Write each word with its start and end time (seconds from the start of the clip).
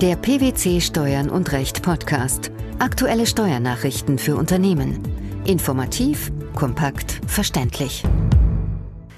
Der 0.00 0.14
PwC 0.14 0.80
Steuern 0.80 1.28
und 1.28 1.50
Recht 1.50 1.82
Podcast. 1.82 2.52
Aktuelle 2.78 3.26
Steuernachrichten 3.26 4.18
für 4.18 4.36
Unternehmen. 4.36 5.02
Informativ, 5.44 6.30
kompakt, 6.54 7.20
verständlich. 7.26 8.04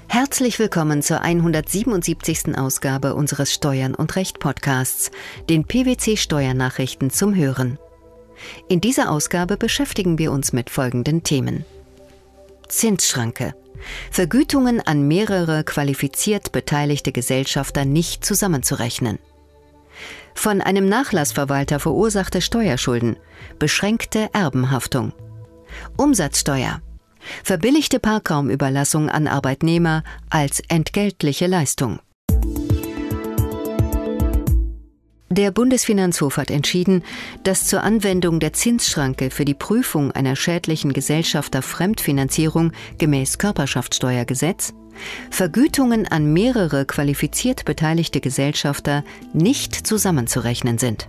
Herzlich 0.07 0.57
willkommen 0.57 1.03
zur 1.03 1.21
177. 1.21 2.57
Ausgabe 2.57 3.13
unseres 3.13 3.53
Steuern 3.53 3.93
und 3.93 4.15
Recht 4.15 4.39
Podcasts, 4.39 5.11
den 5.51 5.65
PwC 5.65 6.17
Steuernachrichten 6.17 7.11
zum 7.11 7.35
Hören. 7.35 7.77
In 8.67 8.81
dieser 8.81 9.11
Ausgabe 9.11 9.57
beschäftigen 9.57 10.17
wir 10.17 10.31
uns 10.31 10.51
mit 10.51 10.71
folgenden 10.71 11.21
Themen. 11.21 11.63
Zinsschranke. 12.69 13.53
Vergütungen 14.09 14.81
an 14.81 15.07
mehrere 15.07 15.63
qualifiziert 15.63 16.51
beteiligte 16.51 17.11
Gesellschafter 17.11 17.85
nicht 17.85 18.25
zusammenzurechnen. 18.25 19.19
Von 20.33 20.61
einem 20.61 20.87
Nachlassverwalter 20.87 21.79
verursachte 21.79 22.41
Steuerschulden, 22.41 23.17
beschränkte 23.59 24.29
Erbenhaftung. 24.33 25.13
Umsatzsteuer. 25.97 26.81
Verbilligte 27.43 27.99
Parkraumüberlassung 27.99 29.09
an 29.09 29.27
Arbeitnehmer 29.27 30.03
als 30.29 30.59
entgeltliche 30.67 31.47
Leistung. 31.47 31.99
Der 35.31 35.51
Bundesfinanzhof 35.51 36.35
hat 36.35 36.51
entschieden, 36.51 37.03
dass 37.45 37.65
zur 37.65 37.83
Anwendung 37.83 38.41
der 38.41 38.51
Zinsschranke 38.51 39.29
für 39.31 39.45
die 39.45 39.53
Prüfung 39.53 40.11
einer 40.11 40.35
schädlichen 40.35 40.91
Gesellschafter-Fremdfinanzierung 40.91 42.73
gemäß 42.97 43.37
Körperschaftssteuergesetz 43.37 44.73
Vergütungen 45.29 46.05
an 46.05 46.33
mehrere 46.33 46.85
qualifiziert 46.85 47.63
beteiligte 47.63 48.19
Gesellschafter 48.19 49.05
nicht 49.31 49.73
zusammenzurechnen 49.73 50.77
sind. 50.77 51.07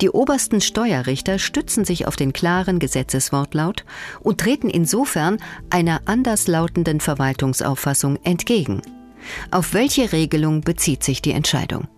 Die 0.00 0.10
obersten 0.10 0.60
Steuerrichter 0.60 1.40
stützen 1.40 1.84
sich 1.84 2.06
auf 2.06 2.14
den 2.14 2.32
klaren 2.32 2.78
Gesetzeswortlaut 2.78 3.84
und 4.20 4.38
treten 4.38 4.70
insofern 4.70 5.38
einer 5.70 6.02
anderslautenden 6.04 7.00
Verwaltungsauffassung 7.00 8.16
entgegen. 8.22 8.80
Auf 9.50 9.74
welche 9.74 10.12
Regelung 10.12 10.60
bezieht 10.60 11.02
sich 11.02 11.20
die 11.20 11.32
Entscheidung? 11.32 11.88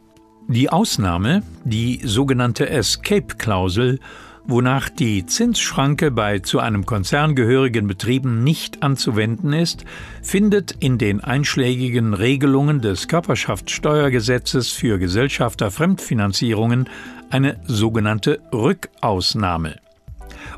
Die 0.51 0.71
Ausnahme, 0.71 1.43
die 1.65 2.01
sogenannte 2.03 2.71
Escape-Klausel, 2.71 4.01
wonach 4.47 4.89
die 4.89 5.27
Zinsschranke 5.27 6.11
bei 6.11 6.39
zu 6.39 6.59
einem 6.59 6.87
Konzern 6.87 7.35
gehörigen 7.35 7.87
Betrieben 7.87 8.45
nicht 8.45 8.83
anzuwenden 8.83 9.53
ist, 9.53 9.85
findet 10.23 10.73
in 10.81 10.97
den 10.97 11.23
einschlägigen 11.23 12.15
Regelungen 12.15 12.81
des 12.81 13.09
Körperschaftssteuergesetzes 13.09 14.71
für 14.71 14.99
Gesellschafter 14.99 15.71
Fremdfinanzierungen 15.71 16.89
eine 17.29 17.61
sogenannte 17.67 18.41
Rückausnahme. 18.51 19.77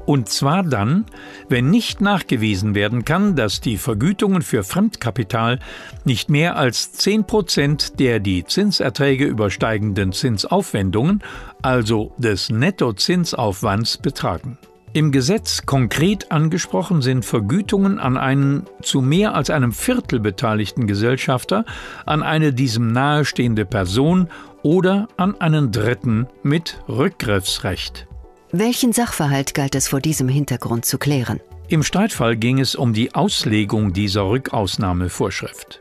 Und 0.07 0.29
zwar 0.29 0.63
dann, 0.63 1.05
wenn 1.49 1.71
nicht 1.71 2.01
nachgewiesen 2.01 2.75
werden 2.75 3.05
kann, 3.05 3.37
dass 3.37 3.61
die 3.61 3.77
Vergütungen 3.77 4.43
für 4.43 4.65
Fremdkapital 4.65 5.61
nicht 6.05 6.31
mehr 6.31 6.57
als 6.57 6.93
10 6.93 7.27
Prozent 7.27 8.01
der 8.01 8.19
die 8.19 8.45
Zinserträge 8.45 9.27
übersteigenden 9.27 10.13
Zinsaufwendungen, 10.13 11.23
also 11.63 12.13
des 12.19 12.51
Nettozinsaufwands, 12.51 13.99
betragen. 13.99 14.59
Im 14.93 15.13
Gesetz 15.13 15.67
konkret 15.67 16.33
angesprochen 16.33 17.01
sind 17.01 17.25
Vergütungen 17.25 18.01
an 18.01 18.17
einen 18.17 18.65
zu 18.83 19.01
mehr 19.01 19.37
als 19.37 19.49
einem 19.49 19.71
Viertel 19.71 20.19
beteiligten 20.19 20.89
Gesellschafter, 20.89 21.65
an 22.07 22.25
eine 22.25 22.53
diesem 22.53 22.91
nahestehende 22.91 23.65
Person 23.67 24.29
oder 24.65 25.07
an 25.17 25.41
einen 25.41 25.71
Dritten 25.71 26.27
mit 26.43 26.83
Rückgriffsrecht. 26.89 28.10
Welchen 28.53 28.93
Sachverhalt 28.93 29.55
galt 29.55 29.77
es 29.77 29.87
vor 29.87 30.01
diesem 30.01 30.29
Hintergrund 30.29 30.85
zu 30.85 30.99
klären? 30.99 31.39
Im 31.69 31.85
Streitfall 31.85 32.37
ging 32.37 32.59
es 32.59 32.75
um 32.75 32.93
die 32.93 33.15
Auslegung 33.15 33.93
dieser 33.93 34.29
Rückausnahmevorschrift. 34.29 35.79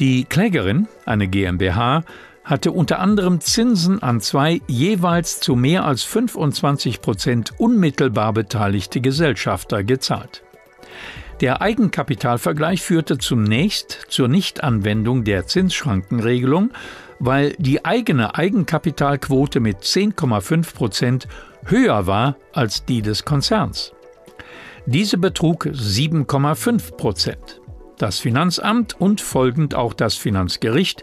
Die 0.00 0.24
Klägerin, 0.24 0.88
eine 1.04 1.28
GmbH, 1.28 2.04
hatte 2.44 2.72
unter 2.72 2.98
anderem 2.98 3.42
Zinsen 3.42 4.02
an 4.02 4.22
zwei 4.22 4.62
jeweils 4.66 5.40
zu 5.40 5.54
mehr 5.54 5.84
als 5.84 6.02
25 6.02 7.02
Prozent 7.02 7.52
unmittelbar 7.58 8.32
beteiligte 8.32 9.02
Gesellschafter 9.02 9.84
gezahlt. 9.84 10.44
Der 11.42 11.60
Eigenkapitalvergleich 11.60 12.80
führte 12.80 13.18
zunächst 13.18 14.06
zur 14.08 14.28
Nichtanwendung 14.28 15.24
der 15.24 15.46
Zinsschrankenregelung, 15.46 16.70
weil 17.18 17.54
die 17.58 17.84
eigene 17.84 18.34
Eigenkapitalquote 18.34 19.60
mit 19.60 19.80
10,5 19.80 20.74
Prozent 20.74 21.28
höher 21.66 22.06
war 22.06 22.36
als 22.52 22.84
die 22.84 23.02
des 23.02 23.24
Konzerns. 23.24 23.92
Diese 24.86 25.18
betrug 25.18 25.66
7,5 25.66 26.96
Prozent. 26.96 27.60
Das 27.98 28.18
Finanzamt 28.18 29.00
und 29.00 29.22
folgend 29.22 29.74
auch 29.74 29.94
das 29.94 30.16
Finanzgericht 30.16 31.02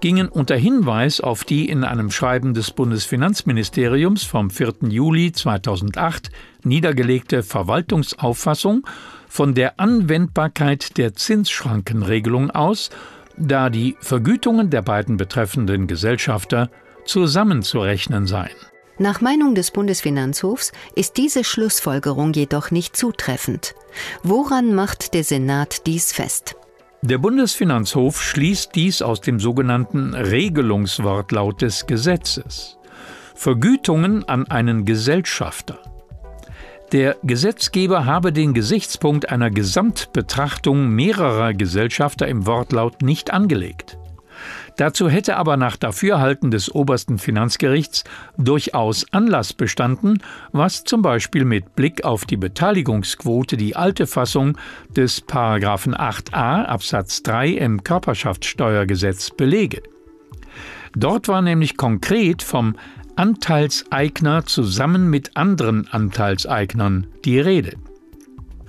gingen 0.00 0.28
unter 0.28 0.56
Hinweis 0.56 1.22
auf 1.22 1.44
die 1.44 1.68
in 1.68 1.84
einem 1.84 2.10
Schreiben 2.10 2.52
des 2.52 2.70
Bundesfinanzministeriums 2.70 4.24
vom 4.24 4.50
4. 4.50 4.74
Juli 4.90 5.32
2008 5.32 6.30
niedergelegte 6.62 7.42
Verwaltungsauffassung 7.42 8.86
von 9.26 9.54
der 9.54 9.80
Anwendbarkeit 9.80 10.98
der 10.98 11.14
Zinsschrankenregelung 11.14 12.50
aus, 12.50 12.90
da 13.38 13.70
die 13.70 13.96
Vergütungen 14.00 14.68
der 14.68 14.82
beiden 14.82 15.16
betreffenden 15.16 15.86
Gesellschafter 15.86 16.70
zusammenzurechnen 17.06 18.26
seien. 18.26 18.73
Nach 18.98 19.20
Meinung 19.20 19.56
des 19.56 19.72
Bundesfinanzhofs 19.72 20.70
ist 20.94 21.16
diese 21.16 21.42
Schlussfolgerung 21.42 22.32
jedoch 22.32 22.70
nicht 22.70 22.96
zutreffend. 22.96 23.74
Woran 24.22 24.74
macht 24.74 25.14
der 25.14 25.24
Senat 25.24 25.86
dies 25.86 26.12
fest? 26.12 26.54
Der 27.02 27.18
Bundesfinanzhof 27.18 28.22
schließt 28.22 28.74
dies 28.74 29.02
aus 29.02 29.20
dem 29.20 29.40
sogenannten 29.40 30.14
Regelungswortlaut 30.14 31.60
des 31.60 31.86
Gesetzes. 31.86 32.78
Vergütungen 33.34 34.26
an 34.28 34.46
einen 34.46 34.84
Gesellschafter. 34.84 35.80
Der 36.92 37.16
Gesetzgeber 37.24 38.06
habe 38.06 38.32
den 38.32 38.54
Gesichtspunkt 38.54 39.28
einer 39.28 39.50
Gesamtbetrachtung 39.50 40.88
mehrerer 40.90 41.52
Gesellschafter 41.52 42.28
im 42.28 42.46
Wortlaut 42.46 43.02
nicht 43.02 43.32
angelegt. 43.32 43.98
Dazu 44.76 45.08
hätte 45.08 45.36
aber 45.36 45.56
nach 45.56 45.76
Dafürhalten 45.76 46.50
des 46.50 46.74
obersten 46.74 47.18
Finanzgerichts 47.18 48.04
durchaus 48.36 49.06
Anlass 49.12 49.52
bestanden, 49.52 50.22
was 50.52 50.84
zum 50.84 51.02
Beispiel 51.02 51.44
mit 51.44 51.76
Blick 51.76 52.04
auf 52.04 52.24
die 52.24 52.36
Beteiligungsquote 52.36 53.56
die 53.56 53.76
alte 53.76 54.06
Fassung 54.06 54.58
des 54.96 55.20
Paragraphen 55.20 55.94
8a 55.94 56.64
Absatz 56.64 57.22
3 57.22 57.50
im 57.50 57.84
Körperschaftssteuergesetz 57.84 59.30
belege. 59.30 59.82
Dort 60.96 61.28
war 61.28 61.42
nämlich 61.42 61.76
konkret 61.76 62.42
vom 62.42 62.76
Anteilseigner 63.16 64.44
zusammen 64.44 65.08
mit 65.08 65.36
anderen 65.36 65.88
Anteilseignern 65.88 67.06
die 67.24 67.38
Rede. 67.38 67.76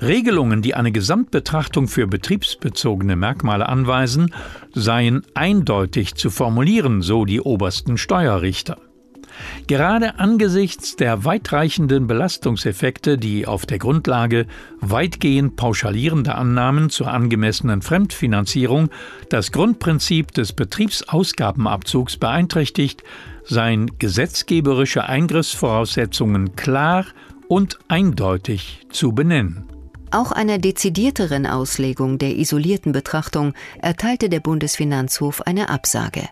Regelungen, 0.02 0.62
die 0.62 0.76
eine 0.76 0.92
Gesamtbetrachtung 0.92 1.88
für 1.88 2.08
betriebsbezogene 2.08 3.16
Merkmale 3.16 3.68
anweisen, 3.68 4.34
seien 4.74 5.24
eindeutig 5.34 6.16
zu 6.16 6.30
formulieren, 6.30 7.02
so 7.02 7.26
die 7.26 7.42
obersten 7.42 7.98
Steuerrichter. 7.98 8.78
Gerade 9.68 10.20
angesichts 10.20 10.96
der 10.96 11.26
weitreichenden 11.26 12.08
Belastungseffekte, 12.08 13.18
die 13.18 13.48
auf 13.48 13.66
der 13.66 13.80
Grundlage 13.80 14.48
weitgehend 14.80 15.56
pauschalierender 15.56 16.38
Annahmen 16.38 16.90
zur 16.90 17.12
angemessenen 17.12 17.82
Fremdfinanzierung 17.82 18.90
das 19.30 19.52
Grundprinzip 19.52 20.32
des 20.32 20.54
Betriebsausgabenabzugs 20.54 22.18
beeinträchtigt, 22.18 23.04
seien 23.44 23.92
gesetzgeberische 24.00 25.06
Eingriffsvoraussetzungen 25.06 26.56
klar 26.56 27.06
und 27.48 27.80
eindeutig 27.88 28.88
zu 28.90 29.12
benennen. 29.12 29.75
Auch 30.16 30.32
einer 30.32 30.60
dezidierteren 30.60 31.46
Auslegung 31.46 32.18
der 32.18 32.38
isolierten 32.38 32.94
Betrachtung 32.94 33.54
erteilte 33.82 34.30
der 34.30 34.40
Bundesfinanzhof 34.40 35.42
eine 35.42 35.68
Absage. 35.68 36.30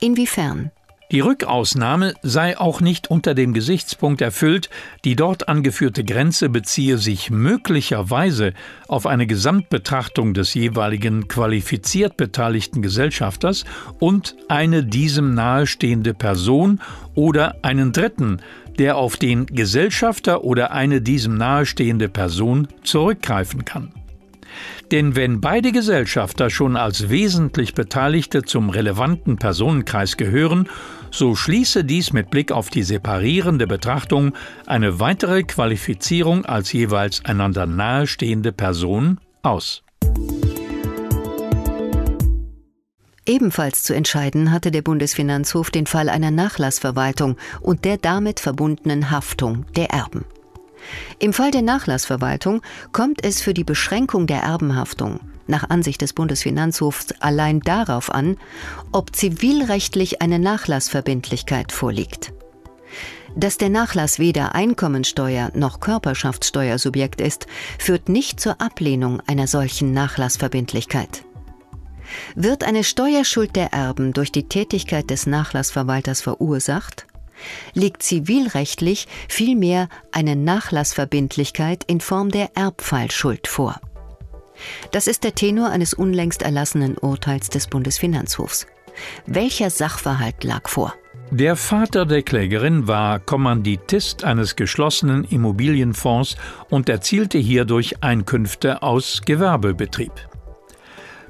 Inwiefern? 0.00 0.70
Die 1.12 1.20
Rückausnahme 1.20 2.14
sei 2.22 2.58
auch 2.58 2.80
nicht 2.80 3.10
unter 3.10 3.34
dem 3.34 3.52
Gesichtspunkt 3.52 4.22
erfüllt, 4.22 4.70
die 5.04 5.14
dort 5.14 5.46
angeführte 5.46 6.04
Grenze 6.04 6.48
beziehe 6.48 6.96
sich 6.96 7.30
möglicherweise 7.30 8.54
auf 8.88 9.06
eine 9.06 9.26
Gesamtbetrachtung 9.26 10.32
des 10.32 10.54
jeweiligen 10.54 11.28
qualifiziert 11.28 12.16
beteiligten 12.16 12.80
Gesellschafters 12.80 13.66
und 13.98 14.36
eine 14.48 14.84
diesem 14.84 15.34
nahestehende 15.34 16.14
Person 16.14 16.80
oder 17.14 17.56
einen 17.62 17.92
Dritten, 17.92 18.40
der 18.78 18.96
auf 18.96 19.16
den 19.16 19.46
Gesellschafter 19.46 20.44
oder 20.44 20.72
eine 20.72 21.00
diesem 21.00 21.36
nahestehende 21.36 22.08
Person 22.08 22.68
zurückgreifen 22.82 23.64
kann. 23.64 23.92
Denn 24.90 25.16
wenn 25.16 25.40
beide 25.40 25.72
Gesellschafter 25.72 26.48
schon 26.48 26.76
als 26.76 27.10
wesentlich 27.10 27.74
Beteiligte 27.74 28.42
zum 28.42 28.70
relevanten 28.70 29.36
Personenkreis 29.36 30.16
gehören, 30.16 30.68
so 31.10 31.34
schließe 31.34 31.84
dies 31.84 32.12
mit 32.12 32.30
Blick 32.30 32.52
auf 32.52 32.70
die 32.70 32.82
separierende 32.82 33.66
Betrachtung 33.66 34.32
eine 34.66 35.00
weitere 35.00 35.42
Qualifizierung 35.42 36.46
als 36.46 36.72
jeweils 36.72 37.24
einander 37.24 37.66
nahestehende 37.66 38.52
Person 38.52 39.18
aus. 39.42 39.82
Ebenfalls 43.28 43.82
zu 43.82 43.94
entscheiden 43.94 44.50
hatte 44.50 44.70
der 44.70 44.80
Bundesfinanzhof 44.80 45.70
den 45.70 45.86
Fall 45.86 46.08
einer 46.08 46.30
Nachlassverwaltung 46.30 47.36
und 47.60 47.84
der 47.84 47.98
damit 47.98 48.40
verbundenen 48.40 49.10
Haftung 49.10 49.66
der 49.76 49.90
Erben. 49.90 50.24
Im 51.18 51.34
Fall 51.34 51.50
der 51.50 51.60
Nachlassverwaltung 51.60 52.62
kommt 52.92 53.22
es 53.22 53.42
für 53.42 53.52
die 53.52 53.64
Beschränkung 53.64 54.26
der 54.26 54.40
Erbenhaftung 54.40 55.20
nach 55.46 55.68
Ansicht 55.68 56.00
des 56.00 56.14
Bundesfinanzhofs 56.14 57.12
allein 57.20 57.60
darauf 57.60 58.12
an, 58.12 58.38
ob 58.92 59.14
zivilrechtlich 59.14 60.22
eine 60.22 60.38
Nachlassverbindlichkeit 60.38 61.70
vorliegt. 61.70 62.32
Dass 63.36 63.58
der 63.58 63.68
Nachlass 63.68 64.18
weder 64.18 64.54
Einkommensteuer 64.54 65.50
noch 65.54 65.80
Körperschaftssteuersubjekt 65.80 67.20
ist, 67.20 67.46
führt 67.78 68.08
nicht 68.08 68.40
zur 68.40 68.60
Ablehnung 68.60 69.20
einer 69.26 69.46
solchen 69.46 69.92
Nachlassverbindlichkeit. 69.92 71.24
Wird 72.34 72.64
eine 72.64 72.84
Steuerschuld 72.84 73.56
der 73.56 73.72
Erben 73.72 74.12
durch 74.12 74.32
die 74.32 74.48
Tätigkeit 74.48 75.10
des 75.10 75.26
Nachlassverwalters 75.26 76.20
verursacht, 76.20 77.06
liegt 77.74 78.02
zivilrechtlich 78.02 79.06
vielmehr 79.28 79.88
eine 80.12 80.36
Nachlassverbindlichkeit 80.36 81.84
in 81.84 82.00
Form 82.00 82.30
der 82.30 82.56
Erbfallschuld 82.56 83.46
vor. 83.46 83.80
Das 84.90 85.06
ist 85.06 85.24
der 85.24 85.34
Tenor 85.34 85.70
eines 85.70 85.94
unlängst 85.94 86.42
erlassenen 86.42 86.98
Urteils 86.98 87.48
des 87.48 87.68
Bundesfinanzhofs. 87.68 88.66
Welcher 89.26 89.70
Sachverhalt 89.70 90.42
lag 90.42 90.68
vor? 90.68 90.94
Der 91.30 91.56
Vater 91.56 92.06
der 92.06 92.22
Klägerin 92.22 92.88
war 92.88 93.20
Kommanditist 93.20 94.24
eines 94.24 94.56
geschlossenen 94.56 95.24
Immobilienfonds 95.24 96.36
und 96.70 96.88
erzielte 96.88 97.36
hierdurch 97.36 98.02
Einkünfte 98.02 98.82
aus 98.82 99.20
Gewerbebetrieb. 99.24 100.12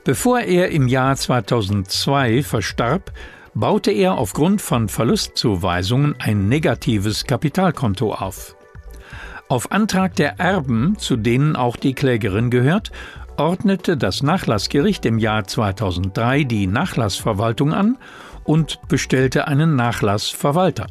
Bevor 0.08 0.40
er 0.40 0.70
im 0.70 0.88
Jahr 0.88 1.16
2002 1.16 2.42
verstarb, 2.42 3.12
baute 3.52 3.90
er 3.90 4.16
aufgrund 4.16 4.62
von 4.62 4.88
Verlustzuweisungen 4.88 6.14
ein 6.18 6.48
negatives 6.48 7.26
Kapitalkonto 7.26 8.14
auf. 8.14 8.56
Auf 9.50 9.70
Antrag 9.70 10.16
der 10.16 10.40
Erben, 10.40 10.96
zu 10.96 11.16
denen 11.16 11.56
auch 11.56 11.76
die 11.76 11.92
Klägerin 11.92 12.48
gehört, 12.48 12.90
ordnete 13.36 13.98
das 13.98 14.22
Nachlassgericht 14.22 15.04
im 15.04 15.18
Jahr 15.18 15.44
2003 15.44 16.44
die 16.44 16.66
Nachlassverwaltung 16.66 17.74
an 17.74 17.98
und 18.44 18.78
bestellte 18.88 19.46
einen 19.46 19.76
Nachlassverwalter. 19.76 20.86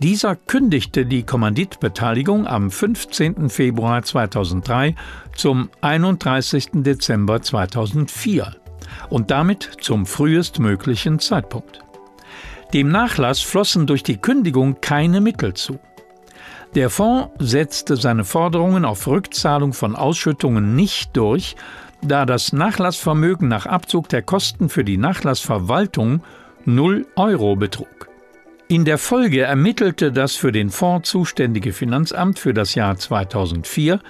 Dieser 0.00 0.36
kündigte 0.36 1.06
die 1.06 1.22
Kommanditbeteiligung 1.22 2.46
am 2.46 2.70
15. 2.70 3.48
Februar 3.48 4.02
2003 4.02 4.94
zum 5.34 5.70
31. 5.80 6.82
Dezember 6.82 7.40
2004 7.40 8.56
und 9.08 9.30
damit 9.30 9.70
zum 9.80 10.04
frühestmöglichen 10.04 11.18
Zeitpunkt. 11.18 11.80
Dem 12.74 12.90
Nachlass 12.90 13.40
flossen 13.40 13.86
durch 13.86 14.02
die 14.02 14.18
Kündigung 14.18 14.82
keine 14.82 15.22
Mittel 15.22 15.54
zu. 15.54 15.78
Der 16.74 16.90
Fonds 16.90 17.30
setzte 17.38 17.96
seine 17.96 18.24
Forderungen 18.24 18.84
auf 18.84 19.06
Rückzahlung 19.06 19.72
von 19.72 19.96
Ausschüttungen 19.96 20.76
nicht 20.76 21.16
durch, 21.16 21.56
da 22.02 22.26
das 22.26 22.52
Nachlassvermögen 22.52 23.48
nach 23.48 23.64
Abzug 23.64 24.10
der 24.10 24.20
Kosten 24.20 24.68
für 24.68 24.84
die 24.84 24.98
Nachlassverwaltung 24.98 26.22
0 26.66 27.06
Euro 27.16 27.56
betrug. 27.56 28.10
In 28.68 28.84
der 28.84 28.98
Folge 28.98 29.42
ermittelte 29.42 30.10
das 30.10 30.34
für 30.34 30.50
den 30.50 30.70
Fonds 30.70 31.08
zuständige 31.08 31.72
Finanzamt 31.72 32.40
für 32.40 32.52
das 32.52 32.74
Jahr 32.74 32.96
2004 32.96 34.00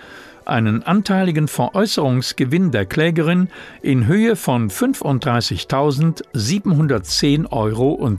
einen 0.47 0.83
anteiligen 0.83 1.47
Veräußerungsgewinn 1.47 2.71
der 2.71 2.87
Klägerin 2.87 3.49
in 3.83 4.07
Höhe 4.07 4.35
von 4.35 4.71
35.710,60 4.71 7.53
Euro, 7.53 8.17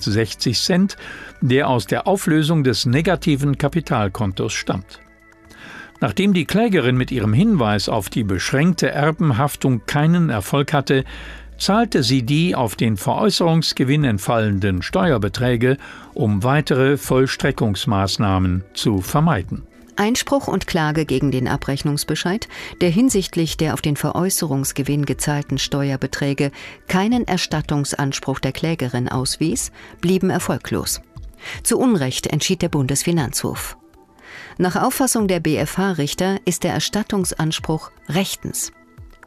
der 1.42 1.70
aus 1.70 1.88
der 1.88 2.06
Auflösung 2.06 2.64
des 2.64 2.86
negativen 2.86 3.58
Kapitalkontos 3.58 4.54
stammt. 4.54 5.00
Nachdem 6.02 6.34
die 6.34 6.46
Klägerin 6.46 6.98
mit 6.98 7.12
ihrem 7.12 7.34
Hinweis 7.34 7.90
auf 7.90 8.12
die 8.12 8.24
beschränkte 8.24 8.92
Erbenhaftung 8.92 9.88
keinen 9.88 10.30
Erfolg 10.30 10.72
hatte, 10.72 11.04
zahlte 11.58 12.04
sie 12.04 12.24
die 12.24 12.56
auf 12.56 12.76
den 12.76 12.98
Veräußerungsgewinn 12.98 14.04
entfallenden 14.04 14.82
Steuerbeträge, 14.82 15.78
um 16.14 16.44
weitere 16.44 16.98
Vollstreckungsmaßnahmen 16.98 18.64
zu 18.74 19.02
vermeiden. 19.02 19.64
Einspruch 19.96 20.48
und 20.48 20.68
Klage 20.68 21.06
gegen 21.06 21.32
den 21.32 21.48
Abrechnungsbescheid, 21.48 22.48
der 22.82 22.90
hinsichtlich 22.90 23.58
der 23.58 23.74
auf 23.74 23.82
den 23.82 23.96
Veräußerungsgewinn 23.96 25.06
gezahlten 25.06 25.58
Steuerbeträge 25.58 26.52
keinen 26.88 27.28
Erstattungsanspruch 27.28 28.40
der 28.40 28.52
Klägerin 28.52 29.10
auswies, 29.10 29.72
blieben 30.00 30.30
erfolglos. 30.30 31.02
Zu 31.64 31.80
Unrecht 31.80 32.28
entschied 32.28 32.62
der 32.62 32.70
Bundesfinanzhof. 32.70 33.78
Nach 34.58 34.76
Auffassung 34.76 35.28
der 35.28 35.40
BFH-Richter 35.40 36.38
ist 36.46 36.64
der 36.64 36.74
Erstattungsanspruch 36.74 37.92
rechtens. 38.10 38.72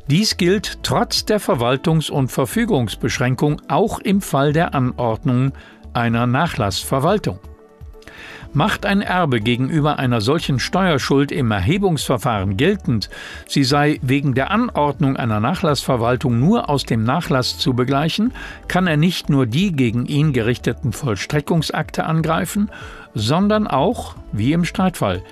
Dies 0.08 0.36
gilt 0.36 0.82
trotz 0.82 1.24
der 1.24 1.40
Verwaltungs- 1.40 2.10
und 2.10 2.32
Verfügungsbeschränkung 2.32 3.62
auch 3.68 4.00
im 4.00 4.20
Fall 4.20 4.52
der 4.52 4.74
Anordnung 4.74 5.52
einer 5.92 6.26
Nachlassverwaltung. 6.26 7.38
Macht 8.52 8.84
ein 8.84 9.00
Erbe 9.00 9.40
gegenüber 9.40 10.00
einer 10.00 10.20
solchen 10.20 10.58
Steuerschuld 10.58 11.30
im 11.30 11.52
Erhebungsverfahren 11.52 12.56
geltend, 12.56 13.08
sie 13.46 13.62
sei 13.62 14.00
wegen 14.02 14.34
der 14.34 14.50
Anordnung 14.50 15.16
einer 15.16 15.38
Nachlassverwaltung 15.38 16.40
nur 16.40 16.68
aus 16.68 16.82
dem 16.82 17.04
Nachlass 17.04 17.58
zu 17.58 17.74
begleichen, 17.74 18.32
kann 18.66 18.88
er 18.88 18.96
nicht 18.96 19.30
nur 19.30 19.46
die 19.46 19.70
gegen 19.70 20.04
ihn 20.06 20.32
gerichteten 20.32 20.92
Vollstreckungsakte 20.92 22.04
angreifen, 22.04 22.72
sondern 23.14 23.68
auch, 23.68 24.16
wie 24.32 24.52
im 24.52 24.64
Streitfall, 24.64 25.22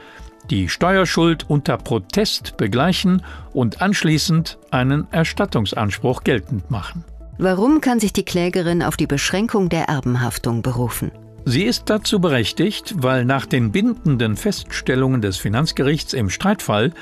die 0.48 0.68
Steuerschuld 0.68 1.50
unter 1.50 1.76
Protest 1.76 2.56
begleichen 2.56 3.22
und 3.52 3.82
anschließend 3.82 4.58
einen 4.70 5.08
Erstattungsanspruch 5.10 6.22
geltend 6.22 6.70
machen. 6.70 7.04
Warum 7.36 7.80
kann 7.80 7.98
sich 7.98 8.12
die 8.12 8.24
Klägerin 8.24 8.82
auf 8.82 8.96
die 8.96 9.06
Beschränkung 9.08 9.68
der 9.68 9.88
Erbenhaftung 9.88 10.62
berufen? 10.62 11.10
Sie 11.50 11.62
ist 11.62 11.88
dazu 11.88 12.20
berechtigt, 12.20 12.96
weil 12.98 13.24
nach 13.24 13.46
den 13.46 13.72
bindenden 13.72 14.36
Feststellungen 14.36 15.22
des 15.22 15.38
Finanzgerichts 15.38 16.12
im 16.12 16.28
Streitfall 16.28 16.92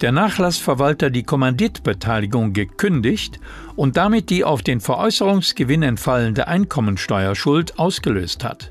der 0.00 0.12
Nachlassverwalter 0.12 1.10
die 1.10 1.24
Kommanditbeteiligung 1.24 2.52
gekündigt 2.52 3.40
und 3.74 3.96
damit 3.96 4.30
die 4.30 4.44
auf 4.44 4.62
den 4.62 4.78
Veräußerungsgewinn 4.78 5.82
entfallende 5.82 6.46
Einkommensteuerschuld 6.46 7.80
ausgelöst 7.80 8.44
hat. 8.44 8.70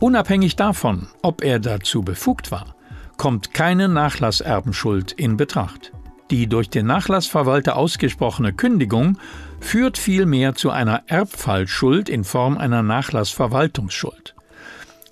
Unabhängig 0.00 0.56
davon, 0.56 1.06
ob 1.20 1.44
er 1.44 1.58
dazu 1.58 2.00
befugt 2.00 2.50
war, 2.50 2.76
kommt 3.18 3.52
keine 3.52 3.90
Nachlasserbenschuld 3.90 5.12
in 5.12 5.36
Betracht. 5.36 5.92
Die 6.30 6.46
durch 6.46 6.70
den 6.70 6.86
Nachlassverwalter 6.86 7.76
ausgesprochene 7.76 8.54
Kündigung 8.54 9.18
führt 9.64 9.98
vielmehr 9.98 10.54
zu 10.54 10.70
einer 10.70 11.02
Erbfallschuld 11.06 12.08
in 12.08 12.22
Form 12.22 12.58
einer 12.58 12.82
Nachlassverwaltungsschuld. 12.82 14.34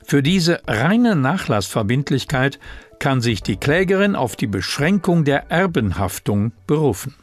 Für 0.04 0.22
diese 0.22 0.60
reine 0.66 1.16
Nachlassverbindlichkeit 1.16 2.60
kann 2.98 3.20
sich 3.20 3.42
die 3.42 3.56
Klägerin 3.56 4.14
auf 4.14 4.36
die 4.36 4.46
Beschränkung 4.46 5.24
der 5.24 5.50
Erbenhaftung 5.50 6.52
berufen. 6.66 7.14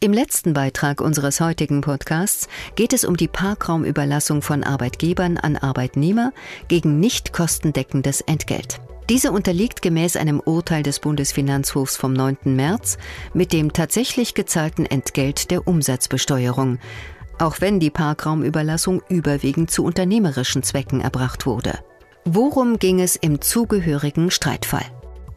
Im 0.00 0.12
letzten 0.12 0.52
Beitrag 0.52 1.00
unseres 1.00 1.40
heutigen 1.40 1.80
Podcasts 1.80 2.48
geht 2.74 2.92
es 2.92 3.04
um 3.04 3.16
die 3.16 3.28
Parkraumüberlassung 3.28 4.42
von 4.42 4.64
Arbeitgebern 4.64 5.38
an 5.38 5.56
Arbeitnehmer 5.56 6.32
gegen 6.68 6.98
nicht 6.98 7.32
kostendeckendes 7.32 8.20
Entgelt. 8.20 8.80
Diese 9.10 9.32
unterliegt 9.32 9.82
gemäß 9.82 10.16
einem 10.16 10.40
Urteil 10.40 10.82
des 10.82 10.98
Bundesfinanzhofs 10.98 11.96
vom 11.96 12.14
9. 12.14 12.38
März 12.44 12.96
mit 13.34 13.52
dem 13.52 13.72
tatsächlich 13.72 14.32
gezahlten 14.32 14.86
Entgelt 14.86 15.50
der 15.50 15.68
Umsatzbesteuerung, 15.68 16.78
auch 17.38 17.60
wenn 17.60 17.80
die 17.80 17.90
Parkraumüberlassung 17.90 19.02
überwiegend 19.10 19.70
zu 19.70 19.84
unternehmerischen 19.84 20.62
Zwecken 20.62 21.02
erbracht 21.02 21.44
wurde. 21.44 21.78
Worum 22.24 22.78
ging 22.78 23.00
es 23.00 23.16
im 23.16 23.42
zugehörigen 23.42 24.30
Streitfall? 24.30 24.86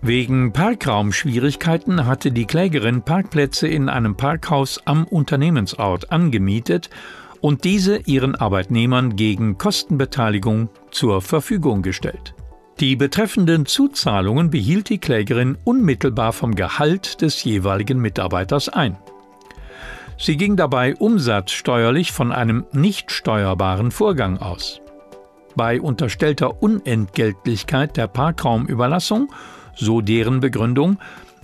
Wegen 0.02 0.54
Parkraumschwierigkeiten 0.54 2.06
hatte 2.06 2.32
die 2.32 2.46
Klägerin 2.46 3.02
Parkplätze 3.02 3.68
in 3.68 3.90
einem 3.90 4.16
Parkhaus 4.16 4.80
am 4.86 5.04
Unternehmensort 5.04 6.12
angemietet 6.12 6.90
und 7.42 7.66
diese 7.66 7.98
ihren 8.06 8.36
Arbeitnehmern 8.36 9.18
gegen 9.18 9.58
Kostenbeteiligung 9.58 10.70
zur 10.92 11.22
Verfügung 11.22 11.82
gestellt. 11.82 12.37
Die 12.80 12.96
betreffenden 12.96 13.66
Zuzahlungen 13.66 14.52
behielt 14.52 14.90
die 14.90 15.00
Klägerin 15.00 15.58
unmittelbar 15.64 16.32
vom 16.32 16.54
Gehalt 16.54 17.22
des 17.24 17.44
jeweiligen 17.44 18.00
Mitarbeiters 18.00 18.70
ein. 18.70 18.98
Sie 20.20 20.38
ging 20.38 20.56
dabei 20.56 20.96
umsatzsteuerlich 20.96 22.12
von 22.12 22.32
einem 22.32 22.66
nicht 22.74 23.12
steuerbaren 23.12 23.90
Vorgang 23.90 24.38
aus. 24.38 24.82
Bei 25.56 25.82
unterstellter 25.82 26.62
Unentgeltlichkeit 26.62 27.98
der 27.98 28.08
Parkraumüberlassung, 28.08 29.32
so 29.76 30.02
deren 30.02 30.40
Begründung, 30.40 31.00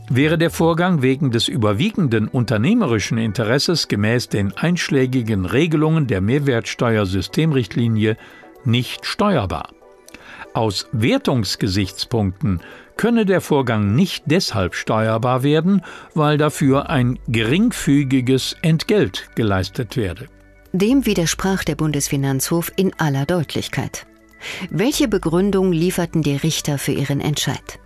wäre 0.09 0.37
der 0.37 0.51
Vorgang 0.51 1.01
wegen 1.01 1.31
des 1.31 1.47
überwiegenden 1.47 2.27
unternehmerischen 2.27 3.17
Interesses 3.17 3.87
gemäß 3.87 4.29
den 4.29 4.55
einschlägigen 4.55 5.45
Regelungen 5.45 6.05
der 6.05 6.21
Mehrwertsteuersystemrichtlinie 6.21 8.17
nicht 8.65 9.07
steuerbar. 9.07 9.69
Aus 10.53 10.87
Wertungsgesichtspunkten 10.91 12.61
könne 12.95 13.25
der 13.25 13.41
Vorgang 13.41 13.95
nicht 13.95 14.23
deshalb 14.27 14.75
steuerbar 14.75 15.41
werden, 15.41 15.81
weil 16.13 16.37
dafür 16.37 16.89
ein 16.89 17.17
geringfügiges 17.27 18.55
Entgelt 18.61 19.29
geleistet 19.35 19.97
werde. 19.97 20.27
Dem 20.71 21.05
widersprach 21.05 21.63
der 21.63 21.75
Bundesfinanzhof 21.75 22.71
in 22.75 22.93
aller 22.99 23.25
Deutlichkeit. 23.25 24.05
Welche 24.69 25.07
Begründung 25.07 25.71
lieferten 25.71 26.21
die 26.21 26.35
Richter 26.35 26.77
für 26.77 26.91
ihren 26.91 27.19
Entscheid? 27.19 27.79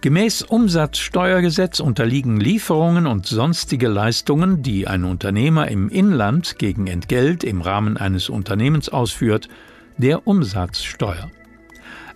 Gemäß 0.00 0.42
Umsatzsteuergesetz 0.42 1.80
unterliegen 1.80 2.38
Lieferungen 2.38 3.06
und 3.06 3.26
sonstige 3.26 3.88
Leistungen, 3.88 4.62
die 4.62 4.86
ein 4.86 5.04
Unternehmer 5.04 5.68
im 5.68 5.88
Inland 5.88 6.58
gegen 6.58 6.86
Entgelt 6.86 7.42
im 7.42 7.60
Rahmen 7.60 7.96
eines 7.96 8.28
Unternehmens 8.28 8.88
ausführt, 8.88 9.48
der 9.96 10.26
Umsatzsteuer. 10.26 11.30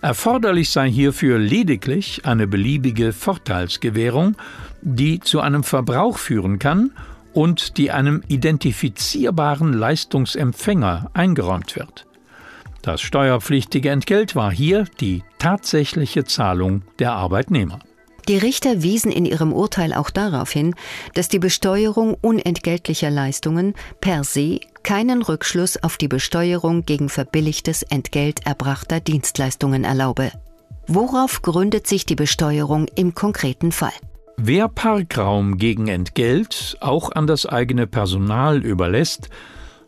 Erforderlich 0.01 0.71
sei 0.71 0.89
hierfür 0.89 1.37
lediglich 1.37 2.25
eine 2.25 2.47
beliebige 2.47 3.13
Vorteilsgewährung, 3.13 4.35
die 4.81 5.19
zu 5.19 5.41
einem 5.41 5.63
Verbrauch 5.63 6.17
führen 6.17 6.57
kann 6.57 6.91
und 7.33 7.77
die 7.77 7.91
einem 7.91 8.23
identifizierbaren 8.27 9.73
Leistungsempfänger 9.73 11.11
eingeräumt 11.13 11.75
wird. 11.75 12.07
Das 12.81 13.01
steuerpflichtige 13.01 13.91
Entgelt 13.91 14.35
war 14.35 14.51
hier 14.51 14.85
die 14.99 15.23
tatsächliche 15.37 16.23
Zahlung 16.23 16.81
der 16.97 17.13
Arbeitnehmer. 17.13 17.77
Die 18.27 18.37
Richter 18.37 18.81
wiesen 18.81 19.11
in 19.11 19.25
ihrem 19.25 19.53
Urteil 19.53 19.93
auch 19.93 20.09
darauf 20.09 20.51
hin, 20.51 20.73
dass 21.13 21.27
die 21.27 21.39
Besteuerung 21.39 22.15
unentgeltlicher 22.21 23.11
Leistungen 23.11 23.75
per 23.99 24.23
se 24.23 24.59
keinen 24.83 25.21
Rückschluss 25.21 25.81
auf 25.81 25.97
die 25.97 26.07
Besteuerung 26.07 26.85
gegen 26.85 27.09
verbilligtes 27.09 27.83
Entgelt 27.83 28.45
erbrachter 28.45 28.99
Dienstleistungen 28.99 29.83
erlaube. 29.83 30.31
Worauf 30.87 31.41
gründet 31.41 31.87
sich 31.87 32.05
die 32.05 32.15
Besteuerung 32.15 32.87
im 32.95 33.15
konkreten 33.15 33.71
Fall? 33.71 33.93
Wer 34.37 34.67
Parkraum 34.67 35.57
gegen 35.57 35.87
Entgelt 35.87 36.77
auch 36.79 37.11
an 37.11 37.27
das 37.27 37.45
eigene 37.45 37.87
Personal 37.87 38.57
überlässt, 38.65 39.29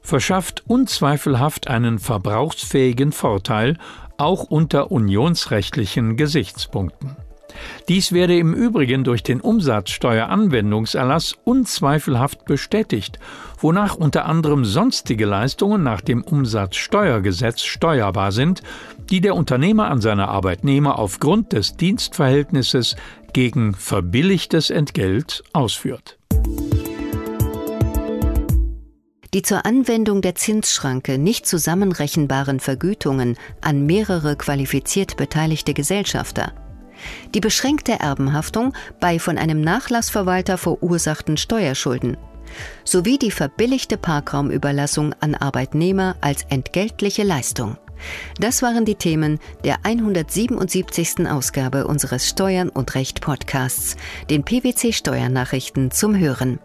verschafft 0.01 0.63
unzweifelhaft 0.67 1.67
einen 1.67 1.97
verbrauchsfähigen 1.97 3.11
Vorteil 3.11 3.77
auch 4.17 4.43
unter 4.43 4.91
unionsrechtlichen 4.91 6.17
Gesichtspunkten. 6.17 7.15
Dies 7.87 8.11
werde 8.11 8.37
im 8.37 8.53
Übrigen 8.53 9.03
durch 9.03 9.23
den 9.23 9.41
Umsatzsteueranwendungserlass 9.41 11.35
unzweifelhaft 11.43 12.45
bestätigt, 12.45 13.19
wonach 13.59 13.95
unter 13.95 14.25
anderem 14.25 14.65
sonstige 14.65 15.25
Leistungen 15.25 15.83
nach 15.83 16.01
dem 16.01 16.23
Umsatzsteuergesetz 16.23 17.61
steuerbar 17.63 18.31
sind, 18.31 18.61
die 19.09 19.21
der 19.21 19.35
Unternehmer 19.35 19.89
an 19.89 20.01
seine 20.01 20.27
Arbeitnehmer 20.27 20.99
aufgrund 20.99 21.53
des 21.53 21.75
Dienstverhältnisses 21.75 22.95
gegen 23.33 23.73
verbilligtes 23.73 24.69
Entgelt 24.69 25.43
ausführt. 25.53 26.17
Die 29.33 29.41
zur 29.41 29.65
Anwendung 29.65 30.21
der 30.21 30.35
Zinsschranke 30.35 31.17
nicht 31.17 31.47
zusammenrechenbaren 31.47 32.59
Vergütungen 32.59 33.35
an 33.61 33.87
mehrere 33.87 34.35
qualifiziert 34.35 35.17
beteiligte 35.17 35.73
Gesellschafter 35.73 36.53
die 37.33 37.39
beschränkte 37.39 37.93
Erbenhaftung 37.93 38.73
bei 38.99 39.19
von 39.19 39.37
einem 39.37 39.61
Nachlassverwalter 39.61 40.57
verursachten 40.57 41.37
Steuerschulden 41.37 42.17
sowie 42.83 43.17
die 43.17 43.31
verbilligte 43.31 43.97
Parkraumüberlassung 43.97 45.15
an 45.19 45.35
Arbeitnehmer 45.35 46.15
als 46.21 46.43
entgeltliche 46.49 47.23
Leistung. 47.23 47.77
Das 48.39 48.61
waren 48.61 48.85
die 48.85 48.95
Themen 48.95 49.39
der 49.63 49.85
177. 49.85 51.27
Ausgabe 51.27 51.87
unseres 51.87 52.27
Steuern 52.27 52.69
und 52.69 52.95
Recht 52.95 53.21
Podcasts, 53.21 53.95
den 54.29 54.43
PwC 54.43 54.91
Steuernachrichten 54.91 55.91
zum 55.91 56.17
Hören. 56.17 56.59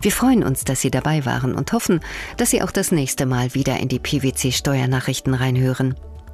Wir 0.00 0.12
freuen 0.12 0.42
uns, 0.42 0.64
dass 0.64 0.80
Sie 0.80 0.90
dabei 0.90 1.26
waren 1.26 1.54
und 1.54 1.72
hoffen, 1.72 2.00
dass 2.36 2.50
Sie 2.50 2.62
auch 2.62 2.70
das 2.70 2.92
nächste 2.92 3.26
Mal 3.26 3.54
wieder 3.54 3.78
in 3.80 3.88
die 3.88 3.98
PwC 3.98 4.52
Steuernachrichten 4.52 5.34
reinhören. 5.34 5.96